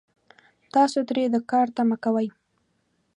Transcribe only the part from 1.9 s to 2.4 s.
کوئ